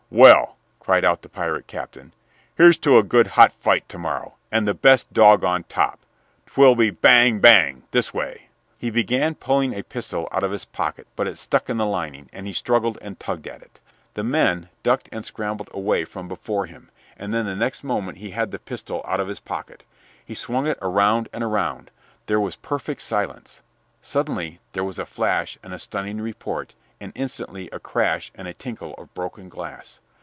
[0.13, 2.11] "Well," cried out the pirate captain,
[2.57, 5.99] "here's to a good, hot fight to morrow, and the best dog on top!
[6.47, 7.39] 'Twill be, Bang!
[7.39, 7.83] bang!
[7.91, 11.77] this way!" He began pulling a pistol out of his pocket, but it stuck in
[11.77, 13.79] the lining, and he struggled and tugged at it.
[14.15, 18.31] The men ducked and scrambled away from before him, and then the next moment he
[18.31, 19.85] had the pistol out of his pocket.
[20.25, 21.89] He swung it around and around.
[22.25, 23.61] There was perfect silence.
[24.01, 28.93] Suddenly there was a flash and a stunning report, and instantly a crash and tinkle
[28.93, 29.97] of broken glass.